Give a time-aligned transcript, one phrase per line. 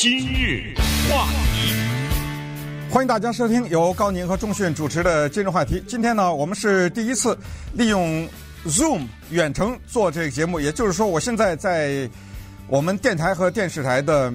[0.00, 0.76] 今日
[1.10, 1.74] 话题，
[2.88, 5.82] 欢迎大家收听由高宁和钟迅主持的今日话题。
[5.88, 7.36] 今天呢，我们是第一次
[7.72, 8.24] 利用
[8.64, 12.08] Zoom 远程做这个节目，也就是说，我现在在
[12.68, 14.32] 我们电台和电视台的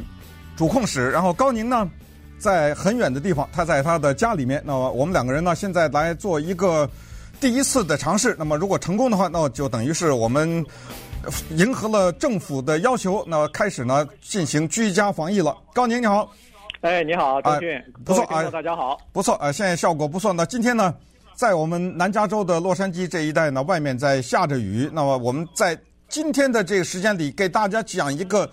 [0.57, 1.89] 主控室，然后高宁呢
[2.37, 4.61] 在很远的地方，他在他的家里面。
[4.65, 6.89] 那么我们两个人呢，现在来做一个
[7.39, 8.35] 第一次的尝试。
[8.37, 10.65] 那么如果成功的话，那就等于是我们。
[11.51, 15.55] 迎合了政府的要求，那开始呢进行居家防疫了。
[15.73, 16.29] 高宁你好，
[16.81, 20.33] 哎你好，张迅、呃，不错啊，大家好，不错啊、呃，现在效果不错。
[20.33, 20.93] 那今天呢，
[21.35, 24.89] 在我们南加州的洛杉矶这一带呢，外面在下着雨。
[24.91, 25.77] 那么我们在
[26.09, 28.49] 今天的这个时间里，给大家讲一个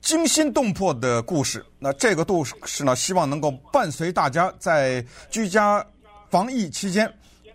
[0.00, 1.64] 惊心动魄的故事。
[1.78, 5.84] 那这个故事呢，希望能够伴随大家在居家
[6.30, 7.12] 防疫期间，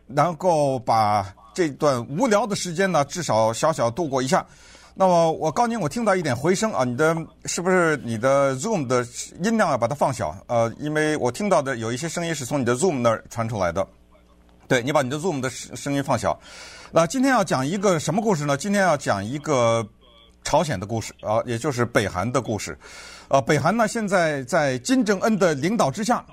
[0.08, 1.26] 能够把。
[1.54, 4.46] 这段无聊的时间呢，至少小小度过一下。
[4.94, 7.16] 那么我高宁，我听到一点回声啊，你的
[7.46, 9.08] 是不是你的 Zoom 的
[9.42, 10.36] 音量要把它放小？
[10.48, 13.88] 呃，因为我听到的有一些声音是从你的 Zoom 那儿传出来的。
[14.68, 16.38] 对，你把你的 Zoom 的声声音放小。
[16.92, 18.58] 那今天要讲一个什么故事呢？
[18.58, 19.88] 今天要讲一个
[20.44, 22.78] 朝鲜的故事啊，也就是北韩的故事。
[23.30, 26.24] 呃，北韩呢现在在金正恩的领导之下，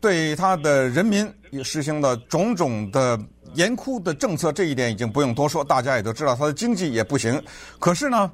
[0.00, 3.18] 对他的人民也实行了种种的。
[3.54, 7.42] 严酷的政策，这一点已经不用多说，大家也都知道，他的经济也不行。
[7.78, 8.30] 可是呢，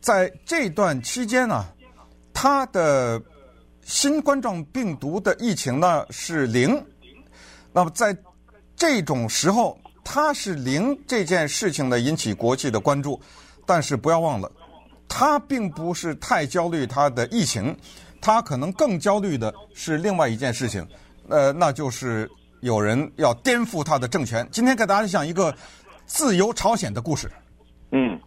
[0.00, 1.66] 在这段期间呢，
[2.32, 3.20] 他的
[3.84, 6.84] 新冠状病毒的疫情呢是零。
[7.72, 8.16] 那么在
[8.74, 13.20] 这种时候，他是零这件事情呢引起国际的关注。
[13.66, 14.50] 但是不要忘了，
[15.06, 17.76] 他并不是太焦虑他的疫情，
[18.20, 20.86] 他可能更焦虑的是另外一件事情，
[21.28, 22.30] 呃，那就是。
[22.60, 24.46] 有人要颠覆他的政权。
[24.50, 25.54] 今天给大家讲一个
[26.04, 27.28] 自由朝鲜的故事。
[27.92, 28.18] 嗯，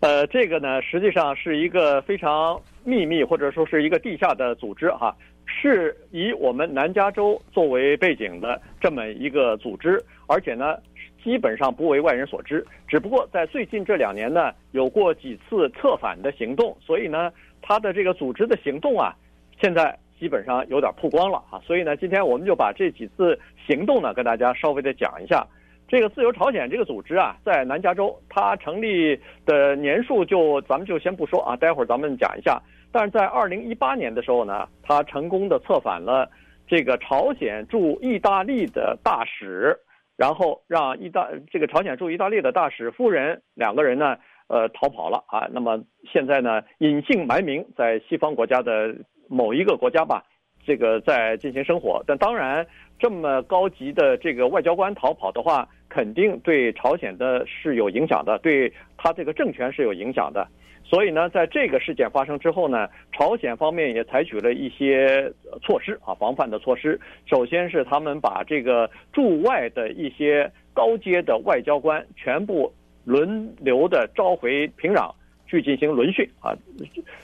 [0.00, 10.76] 呃，这个呢，实际上是一个非常秘密或者说是一个地下的组织哈，是以我们南加州作为背景的这么一个组织，而且呢，
[11.24, 12.64] 基本上不为外人所知。
[12.86, 19.14] 只不过在最近这两年呢，有过几次策反的行动，所以呢，他的这个组织的行动啊，
[19.60, 19.98] 现在。
[20.20, 25.46] 基本上有点曝光了啊，所以呢，今天我们就把这几次行动呢，跟大家稍微的讲一下。
[25.88, 32.60] 这个自由朝鲜这个组织啊，在南加州，它成立的年数就咱们就先不说啊，待会儿咱们讲一下。
[32.92, 36.30] 但是在二零一八年的时候呢，它成功的策反了
[36.68, 39.74] 这个朝鲜驻意大利的大使，
[40.18, 45.48] 然后让意大这个朝鲜驻意大利的大使夫人两个人呢，呃，逃跑了啊。
[45.50, 45.82] 那么
[46.12, 48.94] 现在呢，隐姓埋名在西方国家的。
[49.30, 50.24] 某一个国家吧，
[50.66, 52.66] 这个在进行生活，但当然
[52.98, 60.46] 这么高级的这个外交官逃跑的话，肯定对朝鲜的是有影响的，对他这个政权是有影响的。
[60.82, 67.00] 所以呢，在这个事件发生之后呢，朝鲜方面也采取了一些措施啊，防范的措施。
[67.26, 72.72] 首先是他们把这个驻外的一些高阶的外交官全部
[73.04, 75.14] 轮流的召回平壤
[75.46, 76.50] 去进行轮训啊，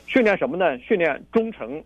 [0.06, 0.78] 训练什么呢？
[0.78, 1.82] 训练忠诚。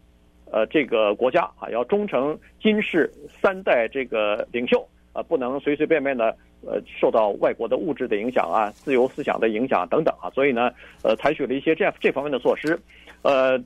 [0.53, 3.09] 呃，这个国家啊，要忠诚金氏
[3.41, 10.72] 三代这个领袖啊，不能随随便便的呃受到外国的物质的影响啊，自由思想的影响等等啊，所以呢，
[11.05, 12.77] 呃，采取了一些这样这方面的措施。
[13.22, 13.56] 呃，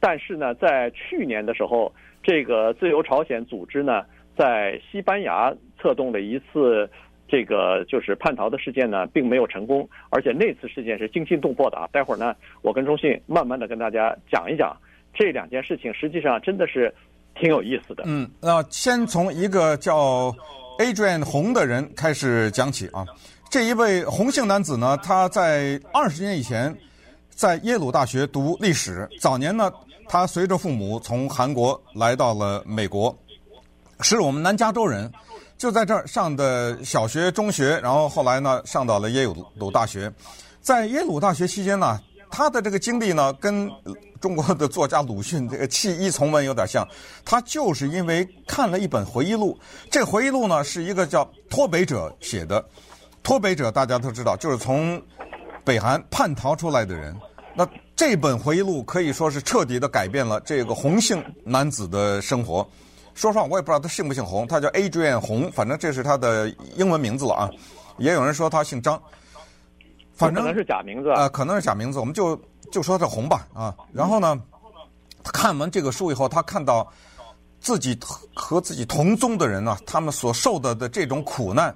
[0.00, 1.92] 但是呢，在去年的时候，
[2.24, 4.04] 这个自由朝鲜组织呢，
[4.36, 6.90] 在西班牙策动了一次
[7.28, 11.88] 这个就是叛逃的事件呢，并没有成功，而且那次事件是惊心动魄的啊。
[11.92, 14.76] 待会儿呢，我跟中信慢慢的跟大家讲一讲。
[15.16, 16.94] 这两件事情实际上真的是
[17.34, 18.04] 挺有意思的。
[18.06, 20.34] 嗯，那先从一个叫
[20.78, 23.04] Adrian 红的人开始讲起啊。
[23.48, 26.76] 这一位红姓男子呢，他在二十年以前
[27.30, 29.08] 在耶鲁大学读历史。
[29.20, 29.72] 早年呢，
[30.08, 33.16] 他随着父母从韩国来到了美国，
[34.00, 35.10] 是我们南加州人，
[35.56, 39.24] 就在这儿上的小学、中学，然后后来呢，上到了耶
[39.54, 40.12] 鲁大学。
[40.60, 42.00] 在耶鲁大学期间呢，
[42.36, 43.66] 他的这个经历呢，跟
[44.20, 46.86] 中国的作家鲁迅这个弃医从文有点像，
[47.24, 49.58] 他就是因为看了一本回忆录，
[49.90, 52.62] 这回忆录呢是一个叫脱北者写的，
[53.22, 55.02] 脱北者大家都知道，就是从
[55.64, 57.16] 北韩叛逃出来的人。
[57.54, 57.66] 那
[57.96, 62.68] 这本回忆录可以说是彻底的改变了这个洪姓男子的生活。
[63.14, 67.50] 说实话，我也不知道他姓不姓洪，他叫 Adrian 洪，反正这是他的英文名字了啊。
[67.96, 69.02] 也有人说他姓张，
[70.16, 72.36] 反正可能是假名字啊，呃，可能是假名字，我们就。
[72.72, 74.36] 就说这红吧啊，然后呢，
[75.22, 76.84] 他看完这个书以后，他看到
[77.60, 77.96] 自己
[78.34, 81.72] 和自己同宗的人呢，他们所受的的这种苦难，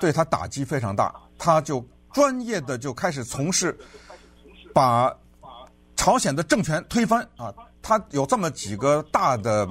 [0.00, 1.14] 对他打击非常大。
[1.38, 1.82] 他就
[2.12, 3.78] 专业的就开始从事
[4.74, 5.16] 把
[5.94, 9.68] 朝鲜的政权推翻啊，他有这么几个大的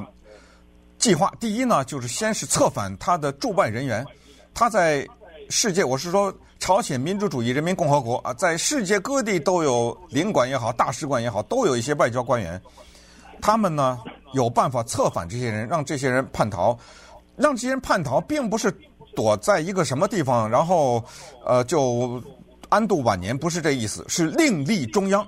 [0.97, 1.29] 计划。
[1.37, 4.07] 第一呢，就是先是策反他的驻外人员，
[4.53, 5.05] 他在
[5.49, 12.59] 世界，我是说朝鲜民主主义人民共和国啊，在世界各地都有领馆也好，大使馆也好，都有一些外交官员，
[13.41, 13.99] 他们呢
[14.33, 16.77] 有办法策反这些人，让这些人叛逃，
[17.35, 18.75] 让这些人叛逃，并不是
[19.15, 21.03] 躲在一个什么地方，然后
[21.45, 22.21] 呃就
[22.69, 25.25] 安度晚年，不是这意思，是另立中央。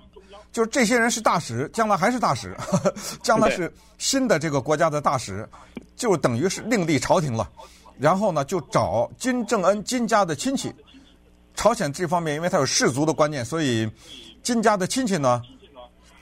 [0.53, 5.47] 就是这些人是大使，将来还是大使，呵 呵将来是新的这个国家的大使，
[5.95, 7.47] 就等于是另立朝廷了。
[8.00, 10.74] 然后呢，就找金正恩金家的亲戚。
[11.57, 13.89] 朝鲜这方面，因为他有氏族的观念，所以
[14.42, 15.42] 金家的亲戚呢，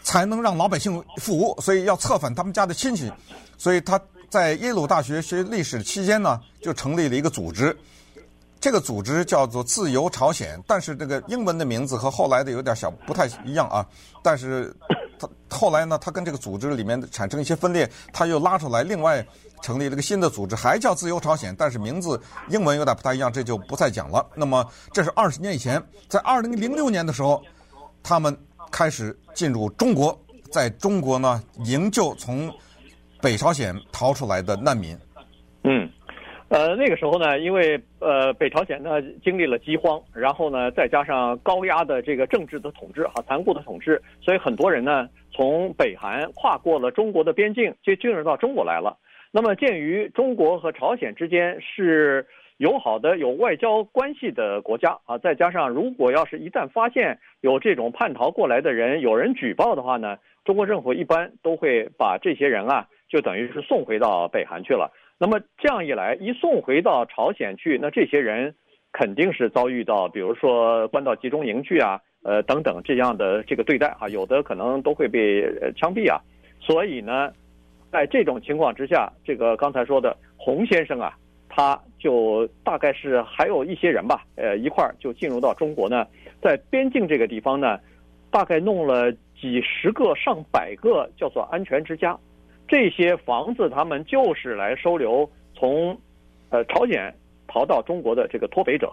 [0.02, 3.12] 才能让老百姓服，所以要策反他们家的亲戚。
[3.58, 4.00] 所以他
[4.30, 7.78] 在耶鲁大学学历史期间呢，就成立了一个组织。
[8.60, 13.86] 这个组织叫做自由朝鲜，但是这个英文的名字和后来的有点小不太一样啊。
[14.24, 14.76] 但是
[15.50, 19.26] 后来呢，他跟这个组织里面产生一些分裂，他又拉出来另外
[19.62, 22.20] 成立了一个新的组织，还叫自由朝鲜，但是名字
[22.50, 24.26] 英文有点不太一样，这就不再讲了。
[24.36, 27.42] 那么这是二十年以前，在二零零六年的时候，
[28.04, 28.38] 他们
[28.72, 30.18] 开始进入中国，
[30.52, 32.52] 在中国呢营救从
[33.22, 34.98] 北朝鲜逃出来的难民。
[35.64, 35.90] 嗯。
[36.48, 48.96] 呃，那个时候呢，因为呃北朝鲜呢经历了饥荒，然后呢再加上高压的这个政治的统治哈，残酷的统治，所以很多人呢从北韩跨过了中国的边境，就进入到中国来了。
[49.32, 52.26] 那么鉴于中国和朝鲜之间是
[52.58, 64.94] 友好的、有外交关系的国家啊，再加上如果要是一旦发现有这种叛逃过来的人，有人举报的话呢，中国政府一般都会把这些人啊，就等于是送回到北韩去了。
[65.18, 68.54] 那么这样一来，一送回到朝鲜去，那这些人
[68.92, 75.44] 肯定是遭遇到，比如说关到集中营去啊，呃等等这样的这个对待啊，有的可能都会被
[75.78, 76.20] 枪毙啊。
[76.60, 77.32] 所以呢，
[77.92, 81.18] 在这种情况之下，这个刚才说的洪先生啊，
[81.48, 86.06] 他就大概是还有一些人吧，呃一块儿就进入到中国呢，
[86.42, 87.80] 在边境这个地方呢，
[88.30, 89.10] 大概弄了
[89.40, 92.18] 几十个、上百个叫做安全之家。
[92.68, 95.96] 这些房子，他们就是来收留从，
[96.50, 97.14] 呃，朝鲜
[97.48, 98.92] 逃到中国的这个脱北者，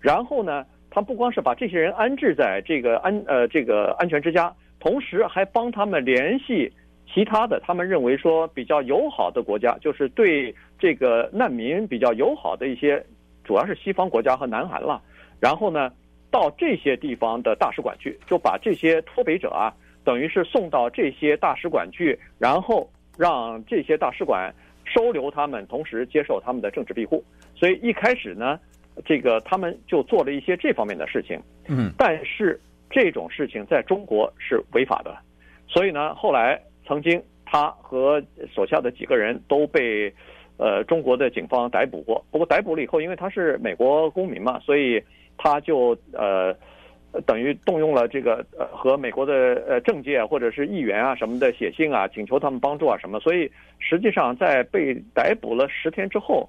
[0.00, 6.72] 然后呢，他不光是把这些人安置在这个安呃这个安全之家，同时还帮他们联系
[7.12, 13.04] 其他的他们认为说比较友好的国家，就是对这个难民比较友好的一些，
[13.44, 15.02] 主要是西方国家和南韩了。
[15.38, 15.92] 然后呢，
[16.30, 19.74] 到这些地方的大使馆去，就把这些脱北者啊，
[20.04, 22.88] 等于是送到这些大使馆去，然后。
[23.18, 24.52] 让这些大使馆
[24.84, 27.22] 收留他们，同时接受他们的政治庇护。
[27.54, 28.58] 所以一开始呢，
[29.04, 31.40] 这个他们就做了一些这方面的事情。
[31.68, 32.60] 嗯，但是
[32.90, 35.16] 这种事情在中国是违法的。
[35.68, 38.22] 所以呢，后来曾经他和
[38.54, 40.12] 手下的几个人都被
[40.56, 42.24] 呃中国的警方逮捕过。
[42.30, 45.02] 不过逮捕了以后，因为他是美国公民嘛，所以
[45.36, 46.56] 他就呃。
[47.26, 56.48] 等于动用了这个呃和美国的呃政界或者是议员啊什么的写信啊，请求他们帮助啊什么，所以实际上在被逮捕了十天之后，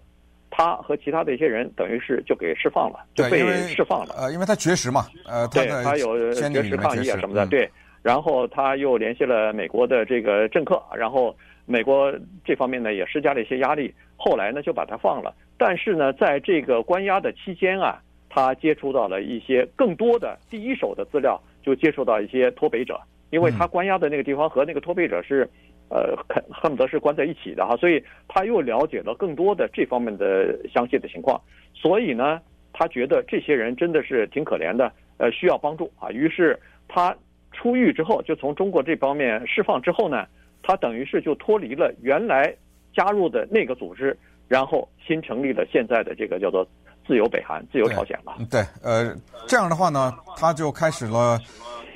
[0.52, 4.14] 他和其他的一些人等于是就给释放了，就被释放了。
[4.20, 7.68] 呃，因为他绝食嘛，呃，对他有绝食抗议啊什么的，对。
[8.04, 11.36] 然后他又联系了美国的这个政客，然后
[11.66, 12.14] 美国
[12.46, 15.34] 这方面呢也施加了一些压力，后来呢就把他放了。
[15.58, 18.00] 但是呢，在这个关押的期间啊。
[18.34, 22.98] 他接触到了一些更多的第一手的资料，就接触到一些脱北者，
[23.30, 25.46] 因为他关押的那个地方和那个脱北者是，
[25.90, 31.42] 呃，恨恨不得是关在一起的哈，所以他又了解了更多的这方面的详细的情况，
[31.74, 32.40] 所以呢，
[32.72, 36.58] 他觉得这些人真的是挺可怜的，呃，需要帮助啊，于是
[36.88, 37.14] 他
[37.52, 40.26] 出狱之后，就从中国这方面释放之后呢，
[40.64, 42.56] 他等于是就脱离了原来
[42.94, 46.66] 加入的那个组织，然后新成立了现在的这个叫做。
[47.12, 48.34] 自由北韩，自由朝鲜了。
[48.50, 49.14] 对，呃，
[49.46, 51.38] 这样的话呢，他就开始了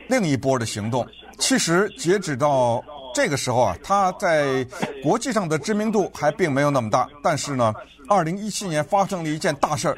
[0.10, 1.08] 另一波的行动。
[1.40, 4.62] 其实截止到这个时候啊，他在
[5.02, 7.08] 国际上的知名度还并没有那么大。
[7.24, 7.74] 但是呢，
[8.10, 9.98] 二零一七年发生了一件大事儿，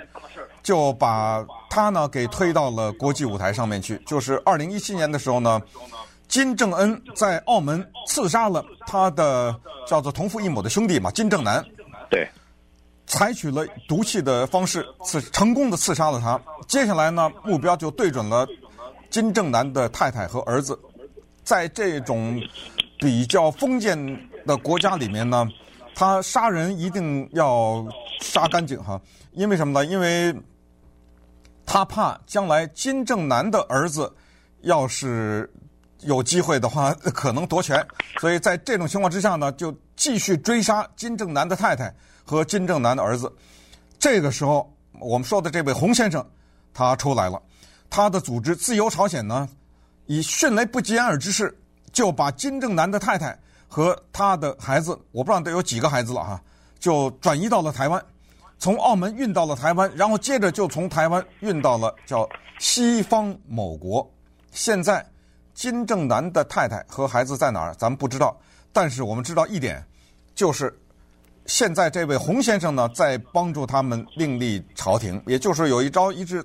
[0.62, 4.00] 就把他呢给推到了国际舞台上面去。
[4.06, 5.60] 就是二零一七年的时候呢，
[6.28, 11.66] 金正恩在澳门刺杀了他的叫做同父异母的兄弟嘛，金正男。
[12.08, 12.30] 对。
[13.08, 16.40] 采取了毒气的方式刺成功的刺杀了他。
[16.68, 18.46] 接下来呢，目标就对准了
[19.10, 20.78] 金正男的太太和儿子。
[21.44, 22.38] 在这种
[23.00, 23.98] 比较封建
[24.46, 25.48] 的国家里面呢，
[25.96, 27.88] 他杀人一定要
[28.20, 29.00] 杀干净哈。
[29.32, 29.86] 因为什么呢？
[29.90, 30.36] 因为
[31.66, 34.14] 他怕将来金正男的儿子
[34.64, 35.50] 要是
[36.02, 37.88] 有机会的话 可能夺权。
[38.20, 41.96] 所以在这种情况之下呢，就继续追杀金正男的太太
[42.28, 43.32] 和金正男的儿子。
[43.98, 46.24] 这个时候，我们说的这位洪先生
[46.74, 47.42] 他出来了，
[47.90, 49.48] 他的组织自由朝鲜呢，
[50.06, 51.58] 以迅雷不及掩耳之势
[51.94, 53.36] 就把金正男的太太
[53.68, 56.42] 和他的孩子，我不知道得有几个孩子了哈，
[56.78, 58.04] 就转移到了台湾。
[58.60, 62.28] 从澳门运到了台湾，然后接着就从台湾运到了叫
[62.60, 64.08] 西方某国。
[64.52, 65.06] 现在
[65.54, 67.74] 金正男的太太和孩子在哪儿？
[67.76, 68.36] 咱们不知道。
[68.74, 69.84] 但是我们知道一点，
[70.34, 70.76] 就是
[71.48, 75.20] 现在这位洪先生呢，在帮助他们另立朝廷。
[75.26, 76.44] 也就是有一招一日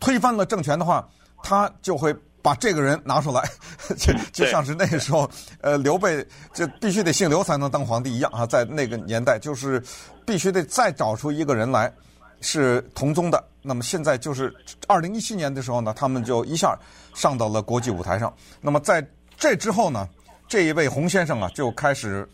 [0.00, 1.06] 推翻了政权的话，
[1.42, 2.16] 他就会。
[2.42, 3.42] 把这个人拿出来，
[3.98, 5.28] 就就像是那个时候，
[5.62, 6.24] 呃，刘备
[6.54, 9.82] 就必须得姓刘才能当皇帝一样啊，在那个年代，就是
[10.24, 11.92] 必须得再找出一个人来
[12.40, 13.44] 是同宗的。
[13.62, 14.54] 那么现在就是
[14.86, 16.78] 二零一七年的时候呢，他们就一下
[17.16, 18.32] 上到了国际舞台上。
[18.60, 19.04] 那么在
[19.36, 20.08] 这之后呢，
[20.46, 22.24] 这一位洪先生啊就开始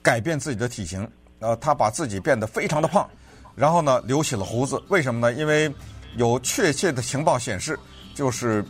[0.00, 1.10] 改变自己的体型，
[1.46, 3.08] 呃，他把自己变得非常的胖，
[3.54, 4.82] 然后呢留起了胡子。
[4.88, 5.32] 为什么呢？
[5.38, 5.72] 因为
[6.16, 7.78] 有确切的情报显示，
[8.14, 8.64] 就是。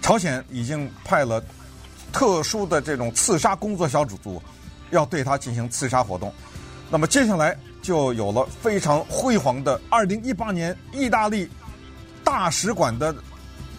[0.00, 1.42] 朝鲜已经派了
[2.12, 4.40] 特殊的这种刺杀工作小组组，
[4.90, 6.32] 要对他进行刺杀活动。
[6.88, 11.50] 那么接下来就有了非常辉煌的2018年意大利
[12.24, 13.14] 大使馆的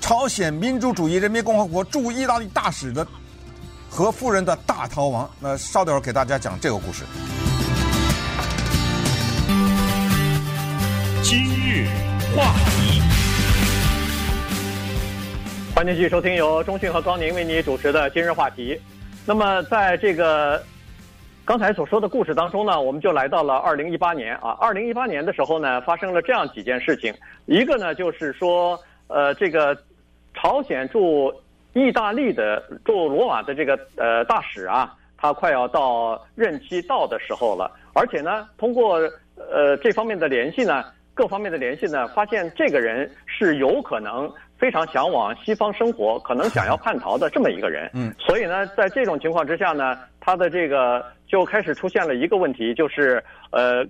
[0.01, 3.07] 朝鲜民主主义人民共和国驻意大利大使的
[3.89, 5.27] 和夫人的大逃亡。
[5.39, 7.05] 那稍等会儿给大家讲这个故事。
[12.35, 13.01] 话题。
[15.75, 18.79] 欢迎继续收听由中讯和高宁为你主持的今日话题。
[19.25, 20.61] 那么，在这个
[21.45, 24.57] 刚才所说的故事当中呢，我们就来到了二零一八年啊。
[24.59, 27.13] 二零一八年的时候呢，发生了这样几件事情。
[27.45, 29.77] 一个呢，就是说，呃，这个
[30.33, 31.33] 朝鲜驻
[31.73, 37.71] 意大利的驻罗马的这个呃大使啊，他快要到任期到的时候了。
[37.93, 38.99] 而且呢，通过
[39.35, 40.83] 呃这方面的联系呢，
[41.19, 44.31] 各方面的联系呢，发现这个人是有可能。
[44.57, 47.89] 非常向往西方生活，可能想要叛逃的这么一个人。
[47.93, 53.87] 嗯，所以呢，在这种情况之下呢，他的这个就开始出现了一个问题，就是呃，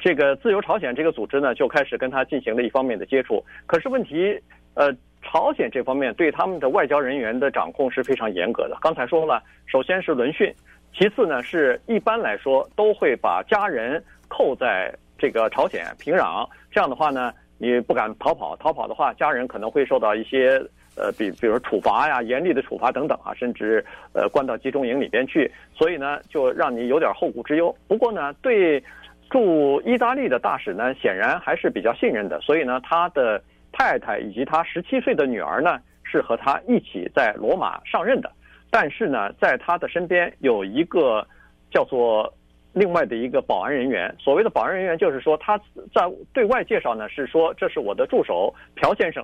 [0.00, 3.44] 这个自由朝鲜这个组织呢，就开始跟他进行了一方面的接触。
[3.66, 4.34] 可是问题，
[4.72, 4.90] 呃，
[5.22, 8.78] 朝鲜这方面对他们的外交人员的掌控是非常严格的。
[8.80, 10.50] 刚才说了，首先是轮训，
[10.94, 14.90] 其次呢，是一般来说都会把家人扣在
[15.22, 17.32] 这个朝鲜平壤，这样的话呢。
[17.58, 20.60] 你不敢逃跑，逃跑的话，家人可能会受到一些
[20.96, 25.48] 呃，比比如处罚呀、严厉的处罚等等啊，甚至呃关到集中营里边去。
[25.72, 27.72] 所以呢，就让你有点后顾之忧。
[27.86, 28.82] 不过呢，对
[29.30, 32.40] 驻意大利的大使呢，显然还是比较信任的。
[32.40, 38.28] 所以呢，他的太太以及他十七岁的女儿呢，是和他一起在罗马上任的。
[38.72, 41.24] 但是呢，在他的身边有一个
[41.70, 42.34] 叫做。
[42.72, 45.58] 另外的一个保安人员，所谓的保安人员就是说他
[45.94, 49.22] 在对外介绍呢，是说这是我的助手朴先生，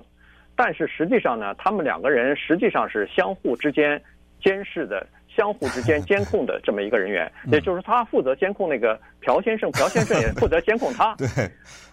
[0.55, 3.99] 但是实际上呢，他们两个人实际上是相互之间
[4.39, 11.15] 监视的、相互之间监控的这么一个人员， 也就是他负责监控那个朴先生，朴先生也 负责监控他。
[11.15, 11.27] 对，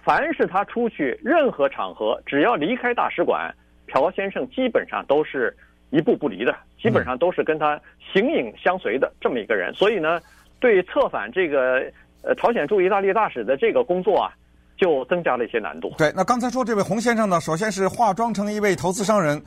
[0.05, 3.51] 凡是他出去任何场合，只要离开大使馆，
[3.87, 5.57] 朴先生基本上都是
[5.89, 7.81] 一步不离的，基本上都是跟他
[8.13, 10.21] 形影相随的这么一个人，所以呢。
[10.61, 11.83] 对策反这个
[12.23, 14.33] 呃朝鲜驻意大利大使的这个工作啊，
[14.77, 15.93] 就增加了一些难度。
[15.99, 19.43] 对，那刚才说这位洪先生呢，首先是化妆成一位投资商人，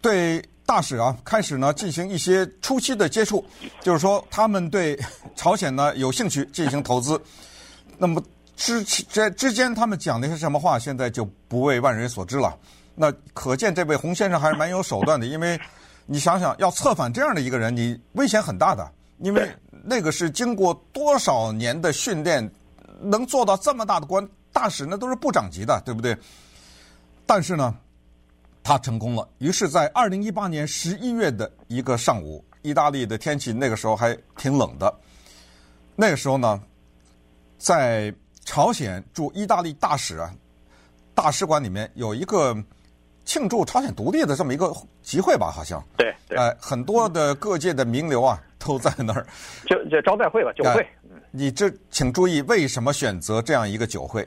[0.00, 3.44] 对大使啊开始呢进行一些初期的接触，
[3.80, 4.98] 就是说他们对
[5.34, 7.20] 朝鲜呢有兴趣进行投资。
[7.98, 8.22] 那么
[8.56, 12.56] 之这之间他们讲的是什么话，现在就不为万人所知了。
[12.94, 15.60] 那可见这位洪先生还是蛮有手段的，因为
[16.06, 19.48] 你想想要策反这样的一个人，你危险很大的，因为。
[19.88, 22.50] 那个是经过多少年的训练，
[23.00, 26.16] 能做到这么大的官，大使那都是部长级的，对不对？
[27.24, 27.72] 但是呢，
[28.64, 29.28] 他成功了。
[29.38, 34.92] 于是，在二零一八年十一月的一个上午，意大利的天气那个时候还挺冷的。
[35.94, 36.60] 那个时候呢，
[37.56, 38.12] 在
[38.44, 40.34] 朝鲜驻意大利大使啊，
[41.14, 42.52] 大使馆里面有一个
[43.26, 45.84] 庆祝朝鲜独立的这么一个集会吧，好像。
[45.98, 46.38] 对对。
[46.38, 48.40] 哎，很多的各界的名流啊。
[48.58, 49.24] 都在那儿，
[49.66, 50.84] 就就招待会吧，酒会。
[51.30, 54.26] 你这请注意，为什么选择这样一个酒会？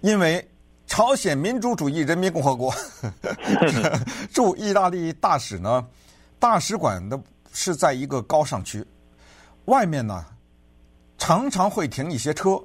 [0.00, 0.42] 因为
[0.86, 2.72] 朝鲜民主主义人民共和国
[4.32, 5.86] 驻意大利大使呢，
[6.38, 7.20] 大使馆的
[7.52, 8.82] 是在一个高尚区，
[9.66, 10.24] 外面呢
[11.18, 12.58] 常常会停一些车，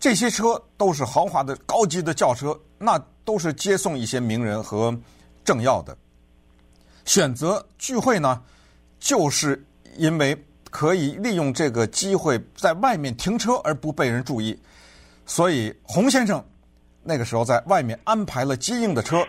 [0.00, 2.98] 这些车都是豪华的高级的轿车，那
[3.28, 4.98] 都是接送一些名人和
[5.44, 5.94] 政要的。
[7.04, 8.40] 选择聚会呢？
[8.98, 9.62] 就是
[9.98, 10.34] 因为
[10.70, 14.58] 可以利用这个机会在外面停车而不被人注意，
[15.26, 16.42] 所以洪先生
[17.02, 19.22] 那个时候在外面安排了接应的车，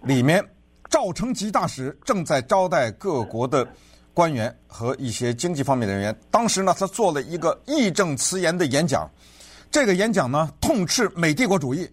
[0.00, 0.42] 里面
[0.88, 3.68] 赵成吉大使正在招待各国的
[4.14, 6.18] 官员和一些经济方面的人员。
[6.30, 9.06] 当时呢，他做了一个义正辞严的演讲，
[9.70, 11.86] 这个演讲呢痛斥美帝国主义，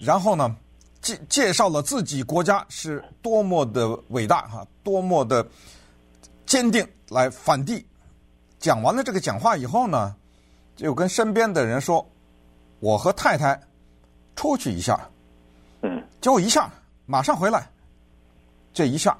[0.00, 0.56] 然后呢
[1.02, 5.46] 介介绍了自己国家是多么的伟大哈，多么的
[6.46, 7.86] 坚定来反帝。
[8.58, 10.14] 讲完了这个讲话以后呢，
[10.76, 12.06] 就跟身边的人说
[12.80, 13.58] ：“我和太太
[14.36, 15.00] 出去一下。”
[15.82, 16.70] 嗯，结果一下
[17.06, 17.70] 马上回来，
[18.74, 19.16] 这一下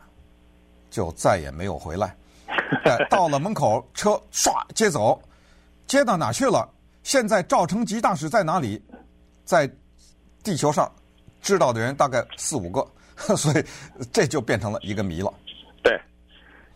[0.90, 2.14] 就再也没有回来。
[3.08, 5.20] 到了门口，车唰接走，
[5.86, 6.68] 接到哪去了？
[7.02, 8.82] 现在赵成吉大使在哪里？
[9.46, 9.66] 在
[10.42, 10.90] 地球上
[11.40, 12.86] 知道的人大概四五个，
[13.36, 13.64] 所以
[14.12, 15.32] 这就变成了一个谜了。
[15.82, 15.98] 对，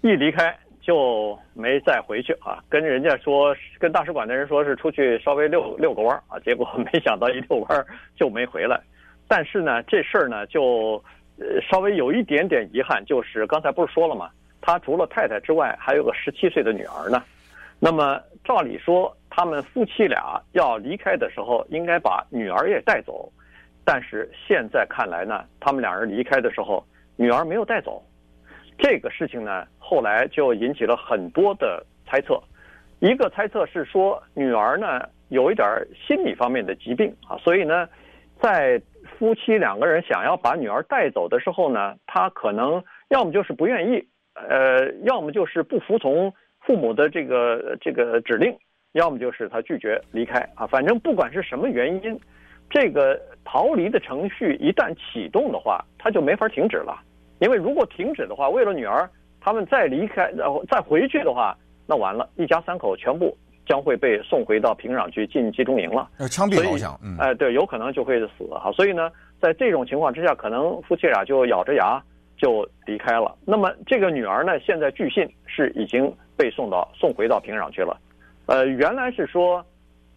[0.03, 0.57] 一离开。
[0.87, 8.79] 就没再回去啊，跟人家说，跟大使馆的人说是出去稍微遛遛个弯啊，结果没想到一遛弯就没回来。
[9.27, 11.03] 但是呢，这事儿呢就
[11.39, 14.29] 呃稍微有一点点遗憾，就是刚才不是说了吗？
[14.61, 17.25] 他除了太太之外，还有个十七岁的女儿呢。
[17.81, 23.33] 那么照理说，他们夫妻俩要离开的时候，应该把女儿也带走。
[23.85, 26.85] 但是现在看来呢，他们两人离开的时候，
[27.17, 28.03] 女儿没有带走。
[28.79, 32.43] 这个事情呢，后来就引起了很多的猜测。
[33.01, 37.89] 一个猜测是说，女儿呢有一点心理方面的疾病啊，所以呢，
[38.41, 38.81] 在
[39.19, 48.57] 夫妻两个人想要把女儿带走的时候呢，他可能要么就是不愿意，呃，要么就是不服从父母的这个这个指令，
[48.93, 50.67] 要么就是他拒绝离开啊。
[50.67, 52.19] 反正不管是什么原因，
[52.71, 57.01] 这个逃离的程序一旦启动的话，他就没法停止了。
[57.41, 59.09] 因为如果停止的话，为了女儿，
[59.41, 61.57] 他们再离开，然后再回去的话，
[61.87, 66.99] 那完了，一家三口全部将会被送回到平壤去进集中营了，要枪毙投降。
[67.03, 68.73] 嗯，哎、呃，对，有可能就会死哈。
[68.73, 69.11] 所以呢，
[69.41, 72.03] 在这种情况之下，可能夫妻俩就咬着牙
[72.37, 73.37] 就离开了。
[73.45, 77.99] 那么这个女儿呢，现在据信是已经被送到送回到平壤去了。
[78.47, 79.65] 呃，原来是说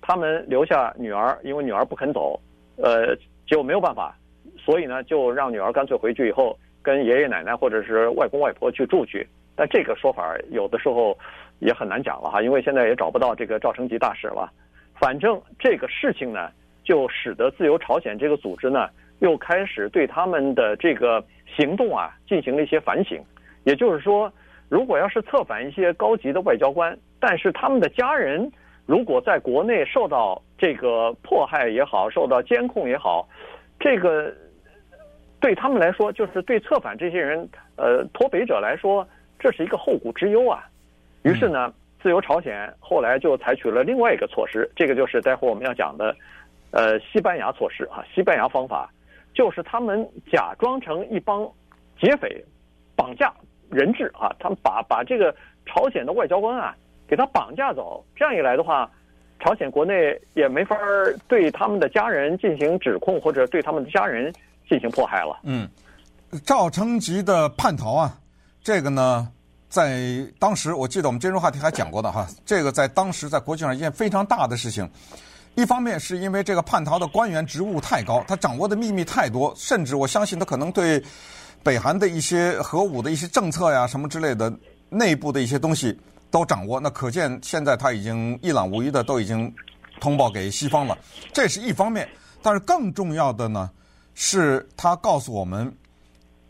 [0.07, 2.39] 他们留下女儿，因为女儿不肯走，
[2.77, 3.13] 呃，
[3.45, 4.15] 结果没有办法，
[4.57, 6.57] 所以呢，就让女儿干脆回去以后。
[6.83, 11.17] 跟爷爷奶奶或者是外公外婆去住去，但这个说法有的时候
[11.59, 14.49] 也很难讲了哈，因为现在也找不到这个赵成吉大使了。
[14.97, 16.49] 反正这个事情呢，
[16.85, 18.87] 就使得自由朝鲜这个组织呢，
[19.19, 21.21] 又开始对他们的这个
[21.57, 23.21] 行动啊进行了一些反省。
[23.65, 24.31] 也就是说，
[24.69, 28.49] 如果要是策反一些高级的外交官，但是他们的家人
[28.87, 33.29] 如果在国内受到这个迫害也好，受到监控也好，
[33.79, 34.33] 这个。
[35.39, 40.65] 对他们来说，就是对策反这些人，呃，脱北者来说，这是一个后顾之忧啊。
[41.21, 41.71] 于是呢，
[42.01, 46.15] 自由朝鲜后来就采取了另外一个措施，这个就是待会我们要讲的，
[46.71, 48.89] 呃，西班牙措施啊，西班牙方法，
[49.31, 51.47] 就是他们假装成一帮
[51.99, 52.43] 劫匪，
[52.95, 53.31] 绑架
[53.69, 55.33] 人质啊，他们把把这个
[55.67, 56.75] 朝鲜的外交官啊
[57.07, 58.89] 给他绑架走，这样一来的话，
[59.39, 60.77] 朝鲜国内也没法
[61.27, 64.33] 对他们的家人进行指控，或者对他们的家人。
[64.69, 65.39] 进行迫害了。
[65.43, 65.65] 嗯，
[66.43, 68.19] 赵成吉的叛逃啊，
[68.61, 69.31] 这个呢，
[69.69, 74.85] 在当时我记得我们今日话题还讲过的哈，这个在当时在国际上一件非常大的事情。
[75.55, 81.01] 一方面是因为这个叛逃的官员职务太高，他掌握的秘密太多，甚至我相信他可能对
[81.63, 84.53] 北韩的一些核武的一些政策呀什么之类的
[84.89, 85.97] 内部的一些东西
[86.31, 86.79] 都掌握。
[86.79, 89.53] 那可见现在他已经一览无遗的都已经
[89.99, 90.97] 通报给西方了，
[91.33, 92.07] 这是一方面。
[92.41, 93.69] 但是更重要的呢。
[94.19, 95.71] 是他告诉我们，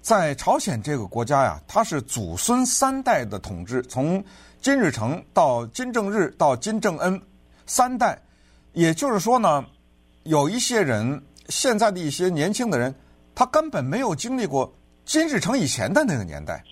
[0.01, 4.23] 在朝鲜这个国家呀，他是祖孙三代的统治，从
[4.61, 7.21] 金日成到金正日到金正恩
[7.65, 8.17] 三代，
[8.71, 9.65] 也就是说呢，
[10.23, 12.95] 有一些人现在的一些年轻的人，
[13.35, 16.63] 他根本没有经历过金日成以前的那个年代，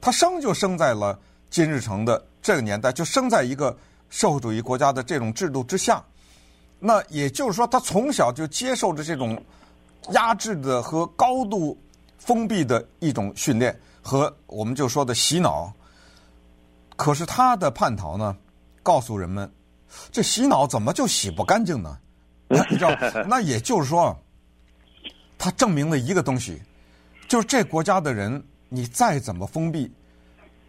[0.00, 3.76] 他生就生在了金日成的这个年代，就生在一个
[4.08, 6.02] 社会主义国家的这种制度之下，
[6.78, 9.40] 那也就是说，他从小就接受着这种。
[10.12, 11.78] 压制的和高度
[12.16, 15.70] 封闭的一种训练，和我们就说的洗脑。
[16.96, 18.34] 可是他的叛逃呢，
[18.82, 19.48] 告诉人们，
[20.10, 21.98] 这洗脑怎么就洗不干净呢？
[22.48, 22.96] 你知道，
[23.28, 24.18] 那也就是说，
[25.36, 26.60] 他证明了一个东西，
[27.28, 29.92] 就是这国家的人，你再怎么封闭，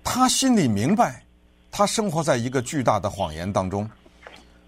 [0.04, 1.24] 他心里明白，
[1.72, 3.90] 他生活在一个巨大的谎言当中，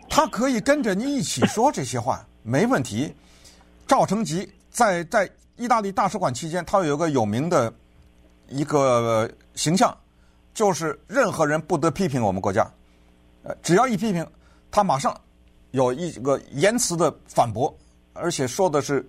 [0.09, 3.13] 他可以跟着你一起说这些话，没问题。
[3.87, 7.71] 赵成吉在在意大利大使馆期间，他有一个有名的
[8.47, 9.95] 一个形象，
[10.53, 12.65] 就是任何人不得批评我们国家，
[13.43, 14.25] 呃，只要一批评，
[14.71, 15.19] 他马上
[15.71, 17.75] 有一个言辞的反驳，
[18.13, 19.05] 而且说的是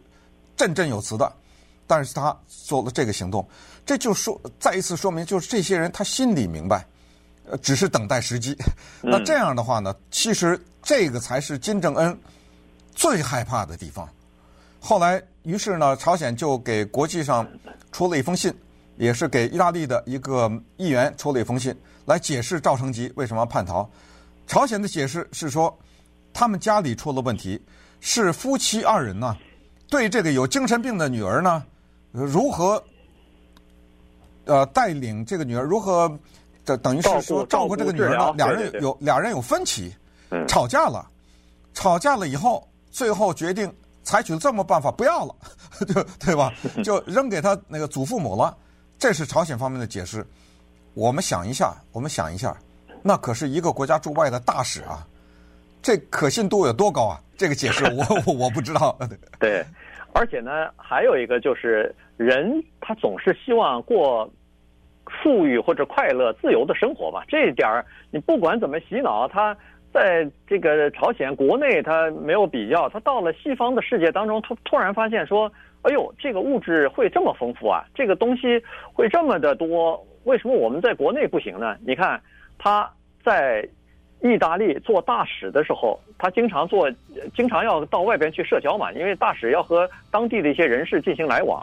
[0.57, 1.33] 振振有词的。
[1.87, 3.47] 但是他做了这个行动，
[3.87, 6.87] 这就说再一次说明，就是这些人他心里明白，
[7.47, 8.57] 呃，只是等待时机。
[9.03, 12.19] 那这样的话呢，其实这个才是金正恩
[12.95, 14.09] 最害怕的地方。
[14.81, 17.47] 后来，于是呢，朝鲜就给国际上
[17.93, 18.55] 出了一封信，
[18.97, 21.75] 也是给意大利的一个议员出了一封信，
[22.07, 23.89] 来解释赵成吉为什么要叛逃。
[24.47, 25.75] 朝鲜的解释是说，
[26.33, 27.61] 他们家里出了问题，
[28.01, 29.37] 是夫妻二人呢，
[29.89, 31.63] 对这个有精神病的女儿呢。
[32.13, 32.83] 如何，
[34.47, 35.63] 呃，带领这个女儿？
[35.63, 36.11] 如何，
[36.65, 38.33] 这等于是说照顾这个女儿呢？
[38.37, 39.95] 俩人有俩人有分歧，
[40.47, 41.09] 吵架了，
[41.73, 45.35] 吵架了以后，最后决定采取了这么办法，不要了，
[45.87, 46.53] 就对吧？
[46.85, 48.57] 就扔给他那个祖父母了。
[48.99, 50.27] 这是朝鲜方面的解释。
[50.95, 52.57] 我们想一下，我们想一下，
[53.03, 55.07] 那可是一个国家驻外的大使啊，
[55.83, 57.21] 这可信度有多高啊？
[57.37, 58.97] 这个解释我我 我不知道。
[59.41, 59.67] 对。
[60.15, 64.31] 而且呢，还有一个就是人他总是希望过
[65.23, 67.25] 富裕或者快乐、自由的生活吧。
[67.27, 69.57] 这一点儿你不管怎么洗脑，他
[69.93, 82.21] 在这个朝鲜国内他没有比较，他到了西方的世界当中，突突然发现说：“哎呦，这个物质会这么丰富啊，这个东西会这么的多，为什么我们在国内不行呢？”你看
[82.57, 82.89] 他
[83.25, 83.69] 在。
[84.25, 86.91] 意大利做大使的时候，他经常做，
[87.37, 91.63] 经常要到外边去社交嘛，因为大使要和当地的一些人士进行来往，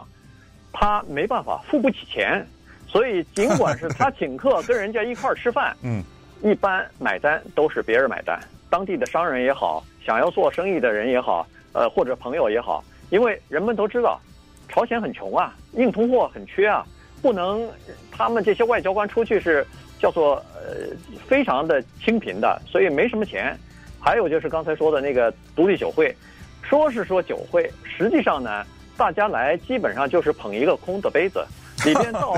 [0.72, 2.46] 他没办法付不起钱，
[2.86, 6.04] 所以尽管是他请客跟人家一块儿吃饭， 嗯，
[6.40, 8.38] 一般买单都是别人买单，
[8.70, 14.20] 当地的商人也好，想要做生意的人也好，呃，或者朋友也好，因为人们都知道，
[14.68, 16.86] 朝鲜很穷啊，硬通货很缺啊，
[17.20, 17.68] 不能
[18.12, 19.66] 他们这些外交官出去是。
[20.02, 20.94] 叫做呃
[21.28, 23.56] 非常的清贫的，所以没什么钱。
[24.00, 26.12] 还有就是刚才说的那个独立酒会，
[26.60, 31.46] 说是说酒会，实际上呢，大家来基本上就是捧一个空的杯子，
[31.86, 32.34] 里边倒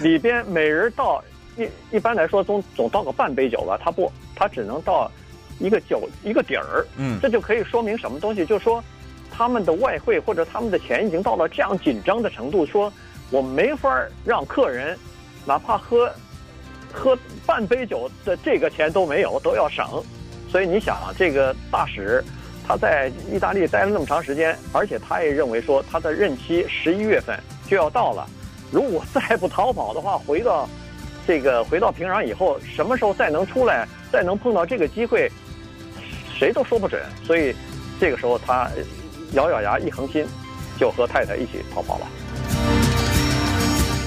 [0.00, 1.22] 里边每人倒
[1.58, 5.10] 一一般来说总总倒个半杯酒吧，他不，他只能倒
[5.58, 6.86] 一个酒一个底儿。
[6.96, 8.46] 嗯，这就可以说明什么东西？
[8.46, 8.82] 就是说
[9.30, 12.90] 他们的外汇或者他们的钱已经到了这样紧张的程度，说
[13.30, 14.98] 我没法让客人
[15.44, 16.10] 哪怕喝。
[16.96, 20.02] 喝半杯酒的这个钱都没有，都要省，
[20.50, 22.24] 所以你想啊，这个大使
[22.66, 28.26] 他在意大利待了那么长时间，而且他也认为说他的任期十一月份就要到了，
[28.72, 30.68] 如果再不逃跑的话，回到
[31.26, 35.30] 这个回到平壤以后，什么时候再能出来，再能碰到这个机会，
[36.36, 37.00] 谁都说不准。
[37.24, 37.54] 所以
[38.00, 38.68] 这个时候他
[39.32, 40.26] 咬咬牙一横心，
[40.80, 42.06] 就和太太一起逃跑了。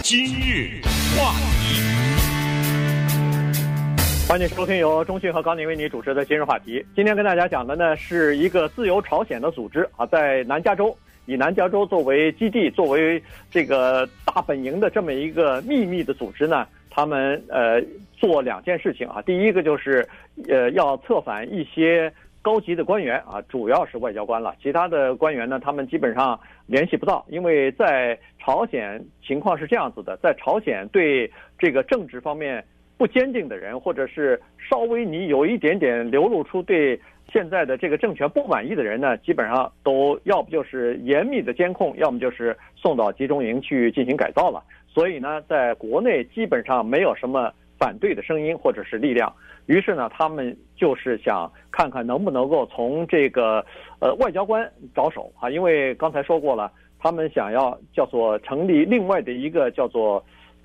[0.01, 0.81] 今日
[1.15, 1.98] 话题。
[4.29, 6.85] 欢迎收听由中讯和高宁为你主持的今日话题。
[6.95, 17.81] 今天跟大家讲的呢是一个自由朝鲜的组织啊，在南加州，以南加州作为基地，作为这个大本营的这么一个秘密的组织呢，他们呃
[18.15, 19.19] 做两件事情啊。
[19.23, 20.07] 第一个就是
[20.47, 22.13] 呃要策反一些
[22.43, 32.63] 高级的官员啊，主要是外交官了，其他的官员呢，他们基本上联系不到，因为在朝鲜情况是这样子的，在朝鲜对这个政治方面。
[32.99, 36.99] 不坚定的人，或者是稍微你有一点点流露出对
[37.31, 44.61] 现在的这个政权不满意的人呢，基本上都要不就是严密的监控，要么就是送到集中营去进行改造了。
[44.89, 49.33] 所以呢，在国内基本上没有什么反对的声音或者是力量。
[49.67, 53.65] 于是呢，他们就是想看看能不能够从这个
[53.99, 60.21] 呃外交官着手啊，因为刚才说过了，他们想要叫做成立另外的一个叫做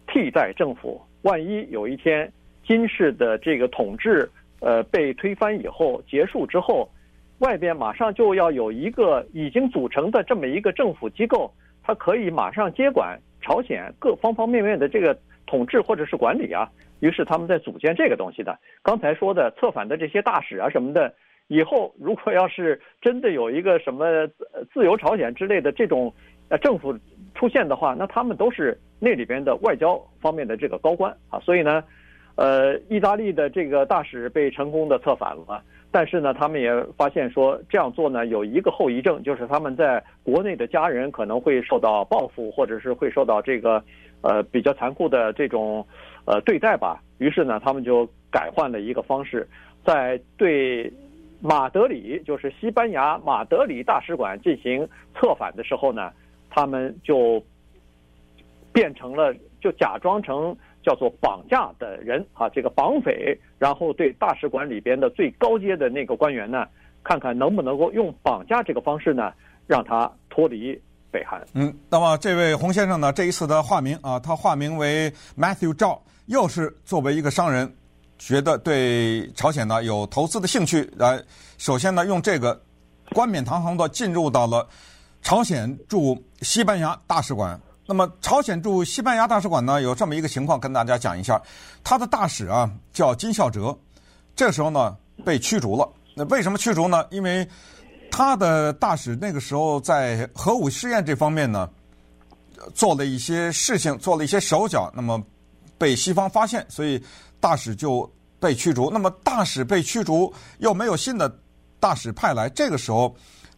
[0.09, 1.01] 替代政府。
[1.25, 2.31] 万一有一天
[2.67, 6.89] 金氏的这个统治，呃，被推翻以后结束之后，
[7.39, 11.51] 外边马上就要有一个已经组成的这么一个政府机构，
[11.83, 16.71] 它可以马上接管朝鲜各方方面面的这个统治或者是管理啊。
[17.01, 18.59] 于是他们在组建这个东西的。
[18.83, 21.13] 刚才说的策反的这些大使啊什么的，
[21.49, 24.27] 以后如果要是真的有一个什么
[24.73, 26.13] 自由朝鲜之类的这种
[26.49, 26.95] 呃政府
[27.35, 28.79] 出现的话，那他们都是。
[29.01, 31.85] 那里边的外交方面的这个高官啊，所以呢，
[32.37, 43.83] 呃，意大利的这个大使被成功的策反了，但是呢，他们也发现说这样做呢有一个后遗症，就是他们在国内的家人可能会受到报复，或者是会受到这个
[44.23, 45.87] 呃比较残酷的这种
[46.25, 47.03] 呃对待吧。
[47.19, 49.47] 于是呢，他们就改换了一个方式，
[49.85, 50.91] 在对
[51.43, 56.11] 马德里，就是西班牙马德里大使馆进行策反的时候呢，
[56.55, 57.43] 他们就。
[58.75, 66.67] 变成了，就假装成叫做绑架的人啊，这个绑匪，然后对大使馆里边的最高阶的那个官员呢，
[67.05, 69.33] 看看能不能够用绑架这个方式呢，
[69.69, 70.77] 让他脱离
[71.13, 71.41] 北韩。
[71.53, 77.73] 嗯，那么这位洪先生呢，这一次的化名啊，他化名为 Matthew Zhao，又是作为一个商人，
[78.19, 81.23] 觉得对朝鲜呢有投资的兴趣，来
[81.59, 82.61] 首先呢用这个
[83.15, 84.67] 冠冕堂皇的进入到了
[85.25, 87.59] 朝鲜驻西班牙大使馆。
[87.87, 91.41] 那么，朝鲜驻西班牙大使馆呢，有这么一个情况，跟大家讲一下。
[91.83, 93.77] 他的大使啊叫金孝哲，
[94.37, 95.91] 这时候呢被驱逐了。
[96.15, 97.05] 那为什么驱逐呢？
[97.11, 97.47] 因为
[98.11, 101.69] 他的大使那个时候在核武试验这方面呢
[102.75, 105.23] 做了一些事情，做了一些手脚，那么
[105.79, 107.03] 被西方发现，所以
[107.41, 108.91] 大使就被驱逐。
[108.91, 111.35] 那么大使被驱逐，又没有新的
[111.81, 113.15] 大使派来，这个时候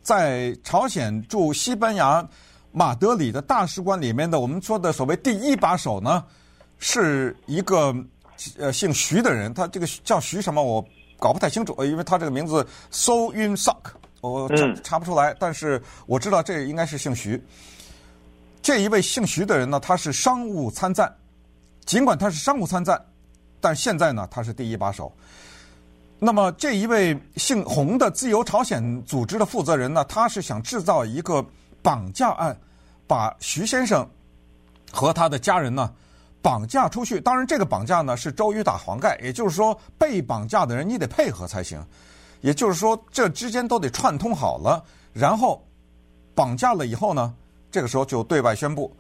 [0.07, 2.25] 在朝鲜驻西班牙。
[2.73, 6.23] 马德里的大使馆里面的我们说的所谓第一把手呢，
[6.79, 7.95] 是一个
[8.59, 10.85] 呃姓徐的人，他这个叫徐什么我
[11.19, 13.79] 搞不太清楚，因为他这个名字 So Yun Sok，
[14.21, 17.42] 我查查不出来，但是我知道这应该是姓徐。
[18.61, 21.11] 这一位姓徐的人呢，他是商务参赞，
[21.87, 23.03] 尽管他是商务参赞，
[23.59, 25.11] 但现在呢他是第一把手。
[26.18, 31.44] 那么这一位姓洪的自由朝鲜组织的负责人呢，他是想制造一个
[31.83, 32.57] 绑架案。
[33.09, 34.05] 把徐先生
[34.90, 35.92] 和他的家人呢
[36.42, 41.81] 绑架出去，当然这个绑架呢是周瑜打黄盖，也就是说被绑架的人你得配合才行，
[42.40, 45.64] 也就是说这之间都得串通好了，然后
[46.35, 47.33] 绑架了以后呢，
[47.70, 48.92] 这个时候就对外宣布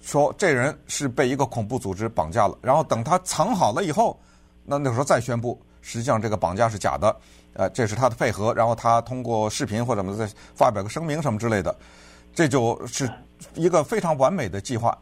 [0.00, 4.18] 说这人是被一个恐怖组织绑架了，然后等他藏好了以后，
[4.64, 7.16] 那那时候再宣布实际上这个绑架是假的，
[7.52, 11.74] 呃，这是他的配合，然后他通过视频或者什么再发表个声明什么之类的，
[12.34, 13.08] 这就是。
[13.54, 14.96] 一个非常完美的计划，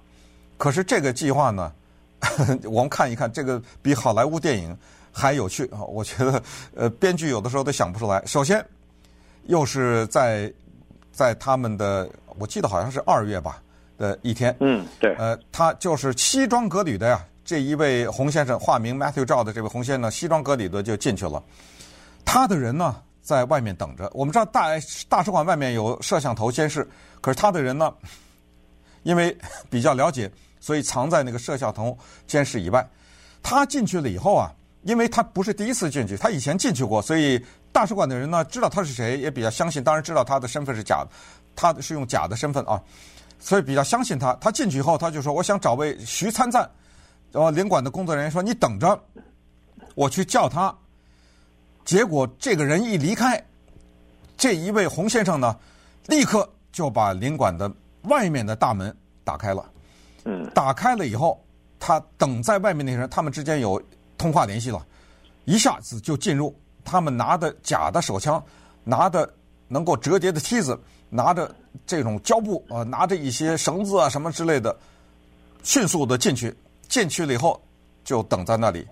[0.59, 1.73] 可是这个计划呢，
[2.67, 4.77] 我们看一看，这个比好莱坞电影
[5.13, 5.85] 还有趣啊！
[5.85, 6.43] 我觉得，
[6.75, 8.21] 呃，编剧有的时候都想不出来。
[8.27, 8.65] 首先，
[9.45, 10.53] 又是在
[11.13, 13.63] 在他们的，我记得好像是二月吧
[13.97, 21.43] 的一天，嗯，对，呃，他就是西装革履的呀，这一位洪先生，化名 Matthew Zhao 的这位洪先生，西装革履的就进去了。
[22.25, 24.11] 他的人呢，在外面等着。
[24.15, 24.71] 我们知道大
[25.09, 26.89] 大使馆外面有摄像头监视，
[27.21, 27.93] 可是他的人呢？
[29.03, 29.37] 因为
[29.69, 32.89] 比较了解，所以藏在那个摄像头监视以外。
[33.43, 34.51] 他进去了以后啊，
[34.85, 37.39] 因为他不是第一次进去，他以前进去过，所以
[37.71, 39.85] 大使馆的人呢知道他是谁，也比较相信。
[39.85, 41.11] 当然知道他的身份是假的，
[41.55, 42.83] 他是用假的身份啊，
[43.39, 44.33] 所以比较相信他。
[44.41, 46.67] 他进去以后，他就说：“我想找位徐参赞。”
[47.35, 48.97] 然后领馆的工作人员说：“你等着，
[49.97, 50.73] 我去叫他。”
[51.85, 53.45] 结果这个人一离开，
[54.37, 55.59] 这一位洪先生呢，
[56.07, 57.69] 立刻就把领馆的。
[58.03, 58.95] 外面的大门
[59.25, 59.69] 打开了，
[60.25, 61.43] 嗯，打开了以后，
[61.81, 63.83] 他等在外面那些人，他们之间有
[64.19, 64.87] 通话联系了，
[65.47, 66.55] 一下子就进入。
[66.85, 68.41] 他们拿的假的手枪，
[68.85, 69.29] 拿的
[69.69, 71.53] 能够折叠的梯子，拿着
[71.87, 74.77] 这种胶布啊，拿着一些绳子啊什么之类的，
[75.65, 76.55] 迅速的进去。
[76.89, 77.61] 进去了以后，
[78.03, 78.85] 就等在那里，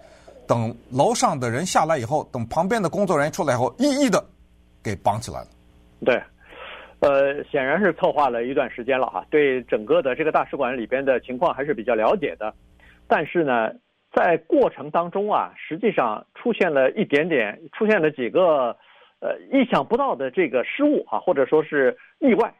[0.46, 4.22] 等楼上的人下来以后，等旁边的工作人员出来以后，一一的
[4.82, 5.46] 给绑起来了。
[6.04, 6.20] 对。
[7.00, 12.54] 呃，显然是策划了一段时间了哈，对整个的这个大使馆里边的情况还是比较了解的，
[13.08, 13.72] 但是呢，
[14.14, 18.76] 在过程当中啊，实际上出现了一点点，出现了几个
[19.18, 22.54] 呃意想不到的这个失误啊，或者说是意外。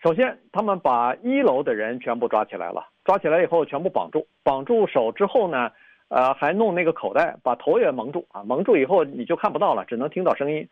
[0.00, 5.70] 首先，他们把一楼的人全部抓起来了，抓起来以后全部绑住，绑住手之后呢，
[6.08, 10.68] 呃，还弄那个口袋，把头也蒙住啊，蒙住以后你就看不到了，只能听到声音。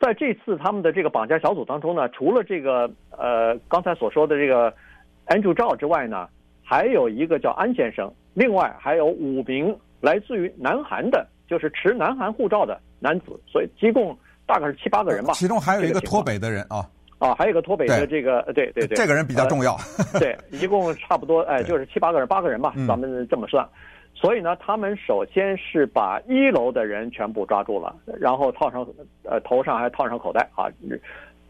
[0.00, 4.72] 在这次他们的这个绑架小组当中呢，除了这个呃刚才所说的这个
[5.26, 6.28] Andrew Zhao 之外呢，
[6.64, 14.16] 还有一个叫安先生，另外还有五名来自于南韩的，就是持南韩护照的男子，所以一共
[14.46, 15.34] 大概是七八个人吧。
[15.34, 16.84] 其中还有一个脱北的人啊
[17.22, 19.76] 啊，还有一个脱北的这个对对对，对，这个人比较重要。
[20.12, 23.64] 呃、对，一共差不多 哎，就是七八个人，八个人吧，咱们这么算。
[24.14, 28.86] 所以呢，他们首先是把一楼的人全部抓住了，然后套上
[29.22, 30.66] 呃头上还套上口袋啊，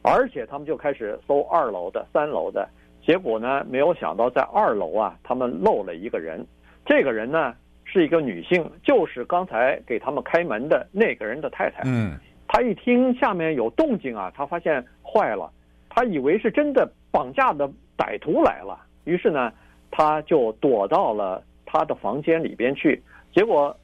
[0.02, 2.68] 而且他们就开始搜二楼的、三楼的，
[3.04, 6.46] 结果呢，没有想到在二楼啊，他们漏了一个人，
[6.84, 7.54] 这个人呢
[7.84, 11.82] 是一个女性，就是刚才给他们开门的那个人的太太。
[11.84, 12.16] 嗯，
[12.48, 15.50] 他一听下面有动静啊，他发现坏了，
[15.94, 19.52] 他以为是真的绑架的歹徒来了，于是呢，
[19.90, 21.42] 他就躲到了。
[21.64, 23.02] 他的房间里边去，
[23.34, 23.74] 结果，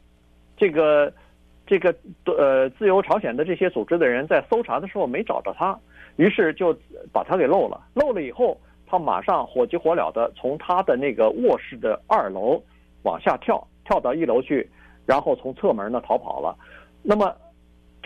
[0.59, 1.11] 这个，
[1.67, 1.95] 这个
[2.27, 5.75] 呃，自由朝鲜的这些组织的人在搜查的时候没找着他，
[6.17, 6.77] 于是就
[7.15, 7.81] 把他给漏了。
[7.95, 12.63] 漏了以后，他马上火急火燎的从他的那个卧室的二楼
[13.05, 14.69] 往下跳，跳到一楼去，
[15.07, 16.55] 然后从侧门呢逃跑了。
[17.03, 17.35] 那么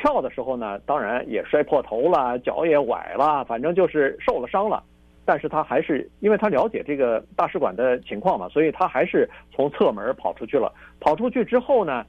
[0.02, 4.82] 跳的时候呢，当然也摔破头了，脚也崴了，反正就是受了伤了。
[5.24, 10.72] 但是他还是因为他了解这个大使馆的情况嘛，所以他还是从侧门跑出去了。
[10.98, 12.04] 跑出去之后呢，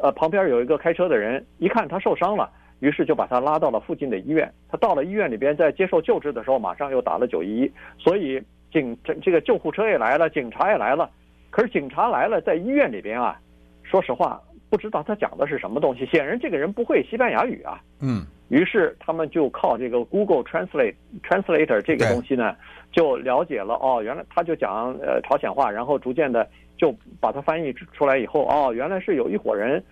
[0.00, 2.48] 呃，旁边有一个开车的人一看他受伤了。
[2.78, 4.52] 于是就把他拉到了附近的医院。
[4.68, 7.72] 他到了医院里边，在接受救治的时候，马上又打了九一一。
[7.98, 8.40] 所以
[8.72, 11.10] 警这这个救护车也来了，警察也来了。
[11.50, 13.38] 可是警察来了，在医院里边啊，
[13.84, 14.40] 说实话
[14.72, 16.06] 不知道他讲的是什么东西。
[16.06, 17.78] 显然这个人不会西班牙语啊。
[18.00, 18.24] 嗯。
[18.48, 22.56] 于是他们就靠这个 Google Translate Translator 这个东西呢，
[22.90, 29.84] 就了解了哦，原来他就讲呃朝鲜话，然后逐渐的就把它翻译出来以后，哦，原来是有一伙人。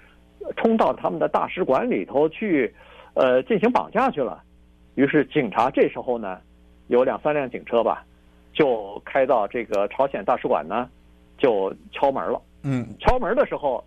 [0.57, 2.75] 冲到他们的大使馆里头去，
[3.12, 4.43] 呃，进行绑架去了。
[4.95, 6.38] 于是警察这时候呢，
[6.88, 8.03] 有两三辆警车吧，
[8.55, 10.88] 就开到这个朝鲜大使馆呢，
[11.37, 12.40] 就敲门了。
[12.62, 13.85] 嗯，敲门的时候，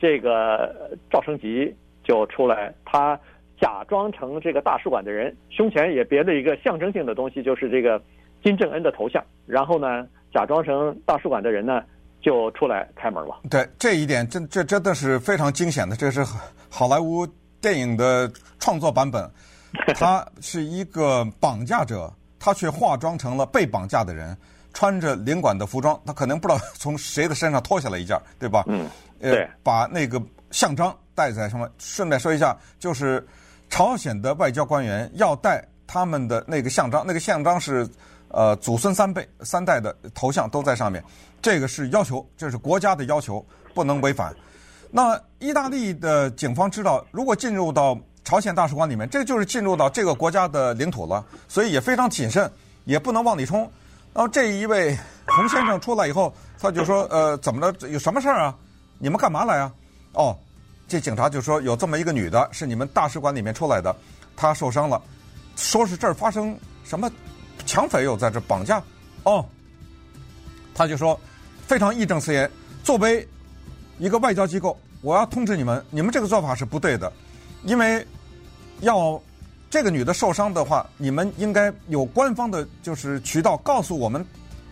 [0.00, 3.18] 这个赵成吉就出来，他
[3.60, 8.02] 假装成这个大使馆的人，胸前也别了一个象征性的东西，就是这个
[8.42, 9.22] 金正恩的头像。
[9.46, 11.82] 然后呢，假装成大使馆的人呢。
[12.22, 13.40] 就出来开门了。
[13.48, 15.96] 对，这一点，真这真的是非常惊险的。
[15.96, 16.22] 这是
[16.68, 17.26] 好莱坞
[17.62, 19.26] 电影的创作版本。
[19.94, 24.36] 他是一个绑架者，他却化妆成了被绑架的人，
[24.74, 25.98] 穿着领馆的服装。
[26.04, 28.64] 他可能不知道从谁的身上脱下来一件，对吧？
[28.68, 28.86] 嗯，
[29.20, 29.48] 对。
[29.62, 31.68] 把那个像章带在什么？
[31.78, 33.26] 顺便说一下，就是
[33.68, 37.88] 朝鲜的外交官员要带他们的那个像章，那个像章是。
[38.32, 41.02] 呃，祖孙三辈三代的头像都在上面，
[41.42, 44.32] 这个是要求，这是国家的要求，不能违反。
[44.88, 52.48] 那意大利的警方知道，如果进入到朝鲜大使馆里面，这就是进入到这个国家的领土了，所以也非常谨慎，
[52.84, 53.62] 也不能往里冲。
[54.14, 57.74] 然后这一位洪先生出来以后，他就说：“呃，怎么了？
[57.88, 58.56] 有什么事儿啊？
[59.00, 59.72] 你们干嘛来啊？”
[60.14, 60.38] 哦，
[60.86, 63.92] 这警察就说：“有这么一个女的，是你们大使馆里面出来的，
[64.36, 65.02] 她受伤了，
[65.56, 67.10] 说是这儿发生什么。”
[67.66, 68.82] 抢匪又在这绑架，
[69.22, 69.44] 哦，
[70.74, 71.20] 他就说
[71.66, 72.50] 非常义正辞严，
[72.82, 73.28] 作为
[73.98, 77.12] 一个外交机构，我要通知你们，你们这个做法是不对的，
[77.64, 78.04] 因为
[78.80, 79.20] 要
[79.68, 84.26] 这个女的受伤的话，你们应该有官方的就是渠道告诉我们，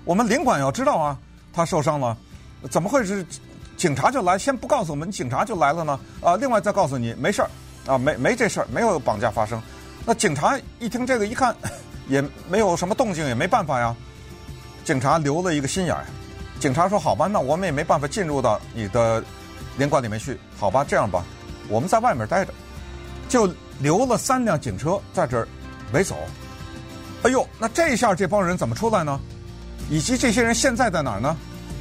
[0.05, 1.17] 我们领馆要知道啊，
[1.53, 2.17] 她受伤了，
[2.71, 3.25] 怎么会是
[3.79, 5.99] 警察就来，先不告诉我们，警察就来了呢？
[6.21, 7.49] 啊，另外再告诉你没事儿，
[7.87, 9.63] 啊，没没这事儿，没有绑架发生。
[10.05, 11.57] 那警察一听这个，一看。
[12.09, 13.95] 也没有什么动静，也没办法呀。
[14.83, 16.07] 警察留了一个心眼儿。
[16.59, 19.23] 警察说：“好吧，那我们也没办法进入到你的
[19.77, 20.41] 领馆里面去。
[20.59, 21.23] 好吧，这样吧，
[21.69, 22.55] 我们在外面待着，
[23.29, 23.47] 就
[23.79, 25.47] 留了三辆警车在这儿
[25.93, 26.17] 围走。
[27.25, 29.21] 哎呦，那这一下这帮人怎么出来呢？
[29.91, 31.37] 以及这些人现在在哪儿呢？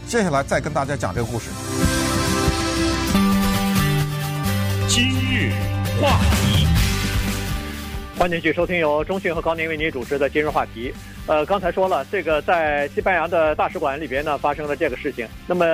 [0.08, 1.50] 接下来再跟大家讲这个故事。
[4.88, 5.52] 今日
[6.02, 6.66] 话题。
[8.18, 10.94] 欢迎继续收听由中讯和高宁为您主持的今日话题。
[11.28, 15.28] 呃，刚才说了，这个在西班牙的大使馆里边呢发生了这个事情。
[15.46, 15.66] 那么，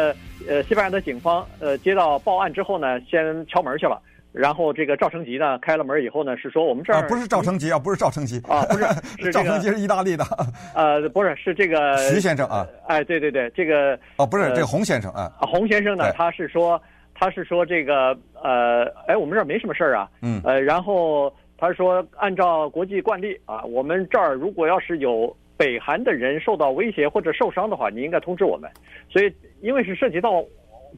[0.47, 4.01] 呃，西班牙的警方呃接到报案之后呢，先敲门去了。
[4.33, 10.25] 然后这个赵成吉呢开了门以后呢，是说我们这儿、啊、不是赵成吉啊，不是赵成吉啊，不 是是、这个、赵成吉是意大利的。
[10.75, 12.67] 呃，不是，是这个徐先生啊。
[12.87, 15.31] 哎，对对对，这个哦，不是、呃、这个洪先生啊。
[15.39, 16.81] 洪先生呢，他是说
[17.13, 20.09] 他是说这个呃，哎，我们这儿没什么事儿啊。
[20.21, 20.41] 嗯。
[20.43, 21.33] 呃，然后。
[21.55, 28.69] 他说：“按照国际惯例啊，我们这儿如果要是有北韩的人受到威胁或者受伤的话，你应该通知我们。
[29.09, 30.43] 所以，因为是涉及到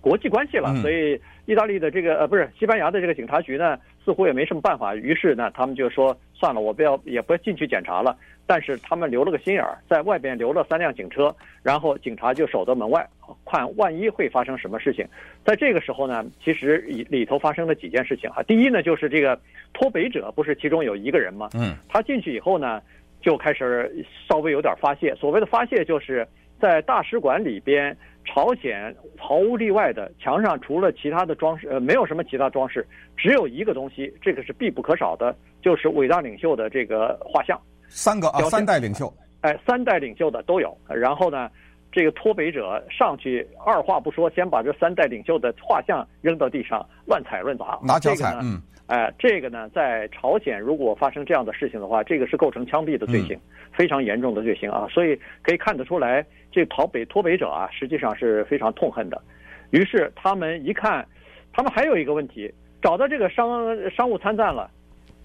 [0.02, 4.96] 国际关系了，所以意大利的这个呃不是西班牙的这个警察局呢，似乎也没什么办法。
[4.96, 8.16] 于是呢，他们就说算了，我不要也不要进去检查了。
[8.48, 13.04] 但是他们留了个心眼儿，在外边留了三辆警车，然后警察就守在门外，
[13.44, 15.04] 看万一会发生什么事情。
[15.44, 18.44] 在这个时候呢，其实里里头发生了几件事情啊。
[18.44, 19.40] 第一呢，就是这个。”
[19.78, 21.50] 脱北者不是其中有一个人吗？
[21.54, 22.82] 嗯，他进去以后呢，
[23.20, 23.94] 就开始
[24.26, 25.14] 稍微有点发泄。
[25.16, 26.26] 所谓的发泄，就是
[26.66, 32.84] 在大使馆里边，朝鲜毫无例外的墙上除了其他的装饰，呃，没有什么其他装饰，
[33.16, 37.56] 只有一个东西，这个是必不可少的，就是伟大领袖的这个画像。
[37.88, 40.76] 三个啊，三代领袖，哎，三代领袖的都有。
[40.90, 41.52] 然后呢，
[41.92, 48.60] 这个脱北者上去，二话不说，先把这三代领袖的画像扔到地上，乱踩乱砸，拿脚踩，嗯。
[48.88, 53.36] 哎，这个呢，在朝鲜如果发生这样的事情的话，这个是构成枪毙的罪行，
[53.72, 54.88] 非常严重的罪行啊。
[54.92, 59.20] 所以可以看得出来，这逃北脱北者啊，实际上是非常痛恨的。
[59.72, 61.04] 于是他们一看，
[61.52, 64.70] 他们还有一个问题，找到这个商商务参赞了，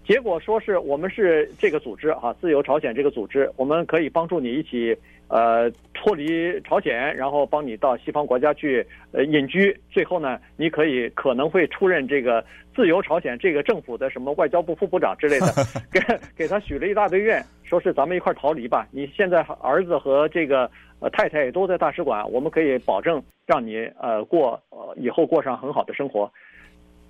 [0.04, 4.96] 结果说是我们是这个组织哈，自由朝鲜这个组织，我们可以帮助你一起
[5.28, 12.44] 呃脱离朝鲜，然后帮你到西方国家去呃隐居，最后呢，你可以可能会出任这个
[12.74, 15.46] 自由朝鲜这个政府的什么外交部副部长之类的，
[15.92, 16.00] 给
[16.36, 18.88] 给他许了一大堆愿，说是咱们一块逃离吧。
[18.90, 26.28] 你现在儿子和这个呃太太也都在大使馆，我们可以保证让你呃过呃以后过上很好的生活。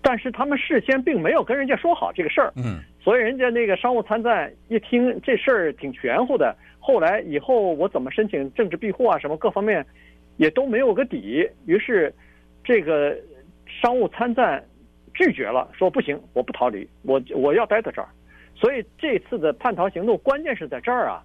[0.03, 9.85] 但是他们事先并没有跟人家说好这个事儿，嗯，所以人家那个商务参赞一听这事儿挺玄乎的，后来以后我怎么申请政治庇护啊，什么各方面
[10.37, 12.13] 也都没有个底，于是
[12.65, 13.17] 这个
[13.67, 14.65] 商务参赞
[15.15, 18.09] 拒绝了，说不行，我不逃离，我我要待在这儿，
[18.55, 21.23] 所以这次的叛逃行动关键是在这儿啊。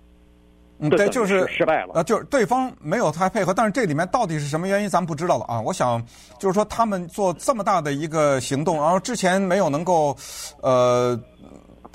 [0.77, 5.61] 嗯，对，就是失败了啊，就是对方没有太配合，但是这里面到底是什么原因，咱们不知道了啊。
[5.61, 6.05] 我想
[6.37, 10.15] 就是说，他们做这么大的一个行动，然后之前没有能够，
[10.61, 11.17] 呃，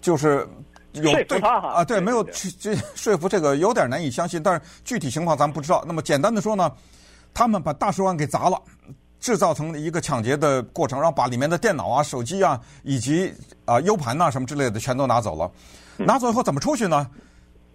[0.00, 0.48] 就是
[0.92, 5.84] 有说服他哈啊，对，对对对没有去去说服这个有点难以相信，但是具体情况咱们不知道。
[5.86, 6.72] 那么简单的说呢，
[7.34, 8.58] 他们把大使馆给砸了，
[9.20, 13.30] 制造成一个抢劫的过程，然后把里面的电脑啊、手机啊以及
[13.66, 15.50] 啊 U 盘呐什么之类的全都拿走了。
[15.98, 17.06] 拿走以后怎么出去呢？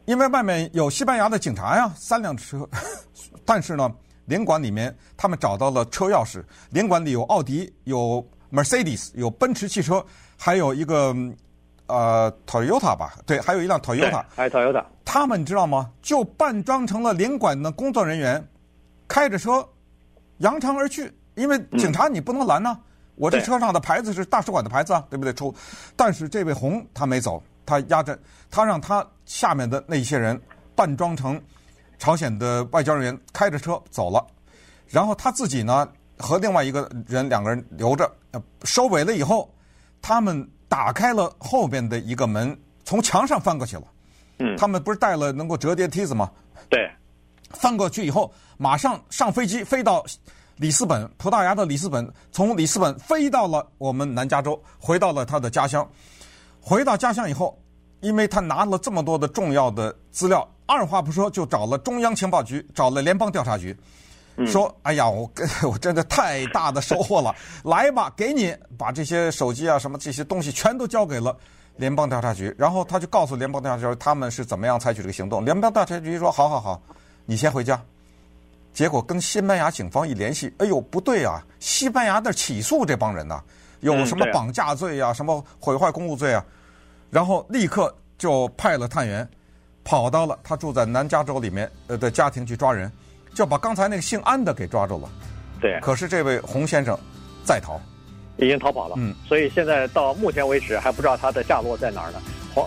[0.05, 2.67] 因为外面有西班牙的警察呀，三辆车，
[3.43, 3.91] 但是呢，
[4.25, 10.05] 领馆里面他们找到了车钥匙，领馆里有奥迪、有 Mercedes、有奔驰汽车，
[10.37, 11.15] 还有一个
[11.87, 14.83] 呃 Toyota 吧，对，还有一辆 Toyota，还有 Toyota。
[15.03, 15.91] 他们你知道吗？
[16.01, 18.47] 就扮装成了领馆的工作人员，
[19.07, 19.67] 开着车
[20.37, 21.11] 扬长而去。
[21.35, 22.77] 因为警察你不能拦呐，
[23.15, 25.33] 我这车上的牌子是大使馆的牌子啊，对不对？
[25.33, 25.53] 出，
[25.95, 27.43] 但是这位红他没走。
[27.65, 28.17] 他压着，
[28.51, 30.39] 他让他下面的那些人
[30.75, 31.41] 扮装成
[31.97, 34.25] 朝鲜的外交人员，开着车走了。
[34.87, 35.87] 然后他自己呢
[36.17, 38.09] 和另外一个人两个人留着。
[38.63, 39.49] 收尾了以后，
[40.01, 43.83] 他们打开了后边的一个门，从墙上翻过去了。
[44.39, 46.29] 嗯，他们不是带了能够折叠梯子吗？
[46.67, 46.91] 对，
[47.51, 50.03] 翻过去以后，马上上飞机飞到
[50.57, 55.87] 里斯本，葡萄牙的里斯本，从里斯本飞到了我们南加州，回到了他的家乡。
[56.67, 57.55] 回到家乡以后，
[57.99, 63.77] 因为他拿了这么多的重要的资料，二话不说就找了中央情报局，找了联邦调查局，
[64.47, 65.29] 说：“哎呀，我
[65.71, 67.35] 我真的太大的收获了，
[67.65, 71.37] 来吧，给你把这些手机啊什么这些东西全都交给了
[71.75, 75.45] 联邦调查局。”然后他就告诉联邦调查局他们是怎么样采取这个行动。
[75.45, 76.81] 联邦调查局说：“好好好，
[77.27, 77.79] 你先回家。”
[78.73, 83.43] 结果跟西班牙警方一联系，哎呦，不对啊，西班牙的起诉这帮人呐、啊，
[83.93, 86.43] 有什么绑架罪啊，什么毁坏公务罪啊。
[87.11, 89.27] 然后立刻就派了探员，
[89.83, 92.91] 跑到了他住在南加州里面呃的家庭去抓人，
[93.33, 95.09] 就把刚才那个姓安的给抓住了。
[95.61, 96.97] 对，可是这位洪先生
[97.43, 97.79] 在逃，
[98.37, 98.95] 已经逃跑了。
[98.97, 102.19] 嗯，所以现在到目前为止还不知道他的下落在哪儿呢。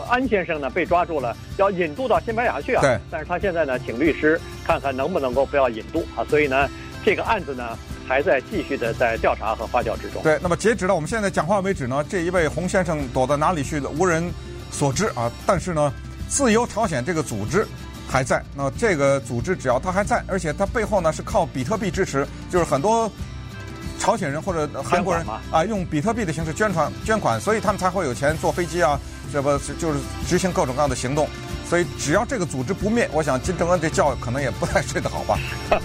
[0.08, 2.82] 安先生呢被抓住了，要引渡到西班牙去啊。
[2.82, 6.24] 对，但是他现在呢请律师看看能不能够不要引渡啊。
[6.28, 6.68] 所以呢
[7.04, 7.76] 这个案子呢
[8.08, 10.22] 还在继续的在调查和发酵之中。
[10.22, 14.32] 对，那么截止到我们现在讲话为止呢，这一位洪先生躲到哪里去了，无人
[14.70, 15.30] 所知啊。
[15.46, 15.92] 但是呢，
[16.26, 17.66] 自由朝鲜这个组织
[18.08, 18.42] 还在。
[18.56, 23.10] 那这个组织只要它还在，而且它背后呢是靠比特币支持，就是很多
[23.98, 28.98] 朝鲜人或者韩国人啊用比特币的形式捐款捐款，所以他们才会有钱坐飞机啊，
[29.30, 31.28] 这不就是执行各种各样的行动。
[31.68, 35.38] 所以只要这个组织不灭，我想金正恩这觉可能也不太睡得好吧。